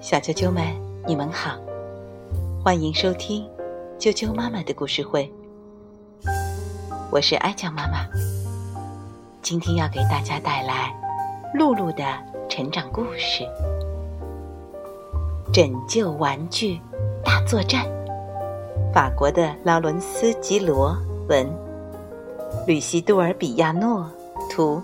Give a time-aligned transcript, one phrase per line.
[0.00, 0.64] 小啾啾们，
[1.06, 1.56] 你们好，
[2.64, 3.48] 欢迎收听
[3.98, 5.32] 啾啾妈妈的故事会。
[7.10, 8.08] 我是艾酱妈妈，
[9.42, 10.92] 今天要给大家带来
[11.54, 12.04] 露露的
[12.48, 13.46] 成长故事——
[15.52, 16.80] 拯救玩具
[17.24, 17.84] 大作战。
[18.92, 20.96] 法国的劳伦斯·吉罗
[21.28, 21.48] 文，
[22.66, 24.10] 吕西杜尔比亚诺
[24.50, 24.82] 图，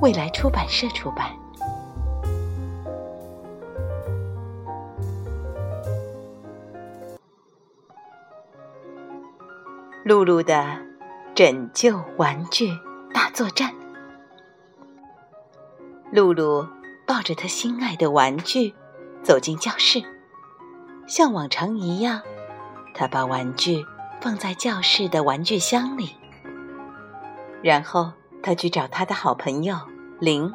[0.00, 1.26] 未来出版社出版。
[10.04, 10.78] 露露的
[11.32, 12.76] 拯救玩具
[13.14, 13.72] 大作战。
[16.10, 16.66] 露露
[17.06, 18.74] 抱着她心爱的玩具
[19.22, 20.02] 走进教室，
[21.06, 22.20] 像往常一样，
[22.94, 23.86] 她把玩具
[24.20, 26.16] 放在教室的玩具箱里。
[27.62, 29.76] 然后，她去找她的好朋友
[30.18, 30.52] 林。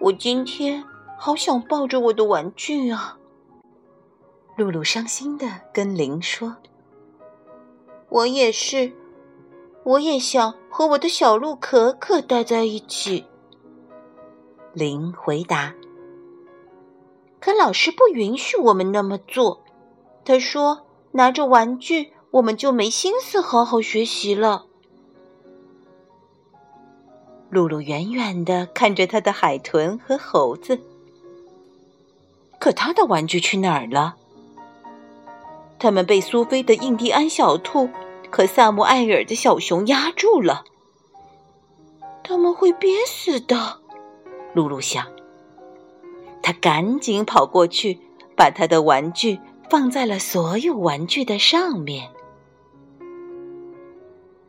[0.00, 0.82] 我今天
[1.18, 3.18] 好想抱着我的玩具啊！
[4.56, 6.56] 露露伤心的跟林说。
[8.08, 8.92] 我也是，
[9.84, 13.24] 我也想和我的小鹿可可待在一起。
[14.72, 15.74] 林回答
[17.40, 19.64] ：“可老师不允许我们那么做。
[20.24, 24.66] 他说，拿着玩具，我们就没心思好好学习了。”
[27.48, 30.80] 露露远远的看着他的海豚和猴子，
[32.58, 34.16] 可他的玩具去哪儿了？
[35.86, 37.88] 他们被苏菲的印第安小兔
[38.28, 40.64] 和萨姆艾尔的小熊压住了，
[42.24, 43.78] 他们会憋死的。
[44.52, 45.06] 露露想，
[46.42, 48.00] 他赶紧跑过去，
[48.36, 49.38] 把他的玩具
[49.70, 52.10] 放在了所有玩具的上面。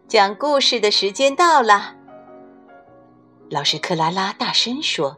[0.07, 1.97] 讲故事的时间到了，
[3.51, 5.17] 老师克拉拉大声说。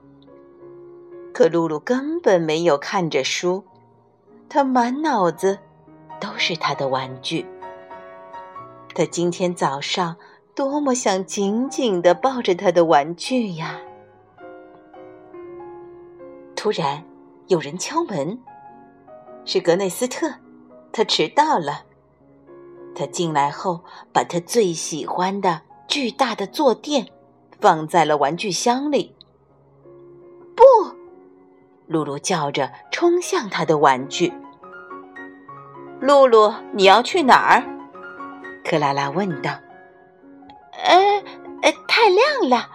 [1.34, 3.64] 可露露根本没有看着书，
[4.50, 5.60] 她满脑子。
[6.20, 7.46] 都是他的玩具。
[8.96, 10.18] 他今天早上
[10.54, 13.80] 多么想紧紧的抱着他的玩具呀！
[16.56, 17.06] 突然
[17.48, 18.38] 有人敲门，
[19.46, 20.34] 是格内斯特，
[20.92, 21.86] 他迟到了。
[22.94, 23.82] 他进来后，
[24.12, 27.08] 把他最喜欢的巨大的坐垫
[27.62, 29.16] 放在了玩具箱里。
[30.54, 30.64] 不，
[31.88, 34.34] 露露叫着冲向他的玩具。
[36.00, 37.64] 露露，你要去哪儿？
[38.64, 39.52] 克拉拉问道。
[40.72, 41.24] “呃，
[41.62, 42.70] 呃，太亮了，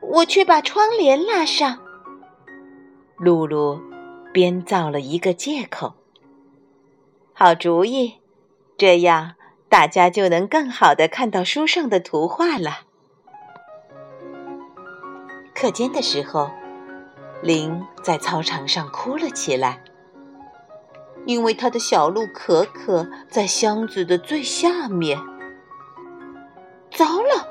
[0.00, 1.78] 我去把窗帘拉上。”
[3.18, 3.80] 露露
[4.32, 5.94] 编造了一个借口。
[7.32, 8.20] 好主意，
[8.78, 9.34] 这样
[9.68, 12.80] 大家就能更好的看到书上的图画了。
[15.54, 16.50] 课间的时候，
[17.42, 19.80] 林在操场上哭了起来。
[21.26, 25.18] 因为他的小鹿可可在箱子的最下面，
[26.90, 27.48] 糟了，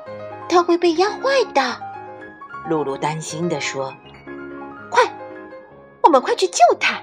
[0.48, 1.60] 它会被压坏的。
[2.68, 3.92] 露露担心地说
[4.90, 5.02] ：“快，
[6.02, 7.00] 我们快去救它！”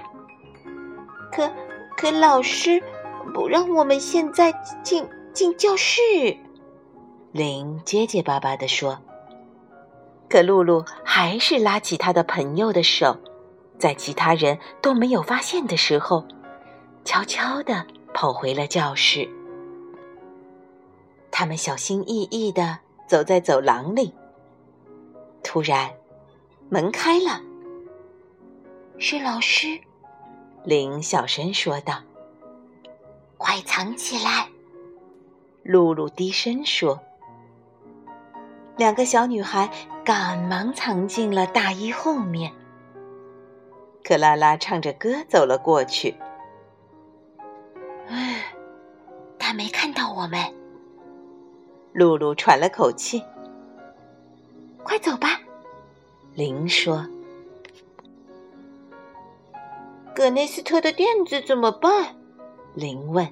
[1.30, 1.50] 可
[1.96, 2.82] 可老师
[3.32, 6.00] 不让我们现在进进教室。
[7.30, 8.98] 林结结巴巴地说。
[10.28, 13.18] 可露露还是拉起他的朋友的手，
[13.78, 16.26] 在其他人都没有发现的时候。
[17.04, 19.28] 悄悄地跑回了教室。
[21.30, 24.14] 他们小心翼翼地走在走廊里。
[25.42, 25.90] 突然，
[26.68, 27.40] 门开了。
[28.98, 29.80] 是老师，
[30.62, 32.00] 林小声说道
[33.36, 34.48] ：“快藏起来。”
[35.64, 37.00] 露露低声说。
[38.76, 39.68] 两个小女孩
[40.04, 42.52] 赶忙藏进了大衣后面。
[44.04, 46.14] 克拉拉唱着歌走了过去。
[51.92, 53.22] 露露喘了口气。
[54.82, 55.40] 快走吧，
[56.34, 57.06] 林说。
[60.14, 62.14] 格内斯特的垫子怎么办？
[62.74, 63.26] 林问。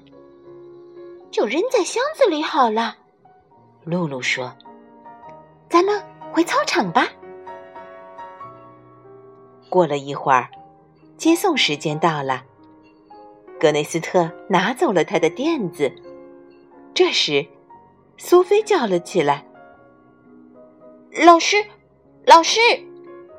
[1.30, 2.96] 就扔在箱子里好了，
[3.84, 4.52] 露露说。
[5.68, 6.02] 咱们
[6.32, 7.06] 回操场吧。
[9.68, 10.48] 过了一会儿，
[11.16, 12.42] 接送时间到了。
[13.60, 15.92] 格内斯特拿走了他的垫子。
[16.92, 17.46] 这时，
[18.22, 19.46] 苏菲叫了起来
[21.24, 21.56] ：“老师，
[22.26, 22.60] 老师，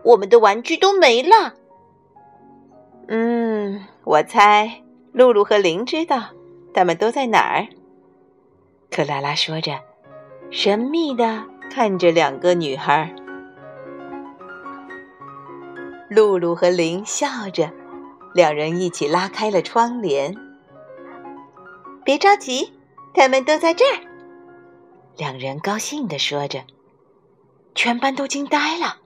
[0.03, 1.53] 我们的玩具都没了。”
[3.07, 4.81] 嗯，我猜
[5.11, 6.29] 露露和林知道
[6.73, 7.67] 他们都在哪儿。
[8.89, 9.79] 克拉拉说着，
[10.49, 13.13] 神秘的看着两个女孩。
[16.09, 17.69] 露露和玲笑着，
[18.33, 20.35] 两人一起拉开了窗帘。
[22.03, 22.73] 别着急，
[23.13, 24.10] 他们都在这儿。
[25.21, 26.63] 两人高兴地说着，
[27.75, 28.97] 全班都惊呆了。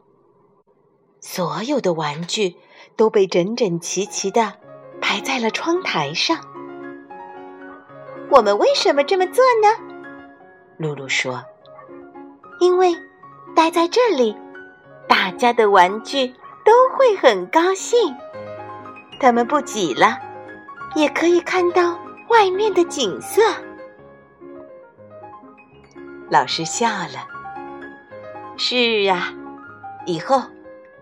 [1.19, 2.55] 所有的玩具
[2.95, 4.53] 都被整整齐齐的
[5.01, 6.39] 排在了窗台上。
[8.29, 9.67] 我们为什么这么做呢？
[10.77, 11.43] 露露说
[12.61, 12.95] ：“因为
[13.53, 14.37] 待在这里，
[15.09, 16.29] 大家的玩具
[16.63, 18.15] 都会很高兴。
[19.19, 20.17] 他们不挤了，
[20.95, 23.41] 也可以看到外面的景色。”
[26.29, 27.27] 老师笑了。
[28.57, 29.33] 是啊，
[30.05, 30.41] 以后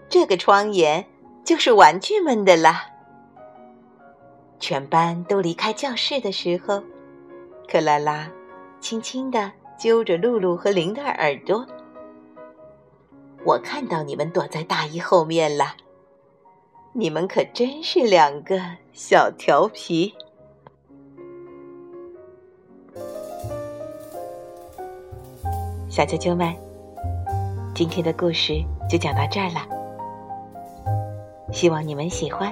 [0.09, 1.05] 这个窗沿
[1.43, 2.81] 就是玩具们的了。
[4.59, 6.81] 全班都离开教室的时候，
[7.67, 8.29] 克拉拉
[8.79, 11.65] 轻轻地揪着露露和琳的耳朵。
[13.45, 15.75] 我看到你们躲在大衣后面了，
[16.93, 18.59] 你们可真是两个
[18.93, 20.13] 小调皮。
[25.93, 26.51] 小啾啾们，
[27.75, 29.61] 今天的故事就讲到这儿了，
[31.51, 32.51] 希望你们喜欢。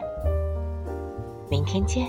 [1.49, 2.07] 明天见。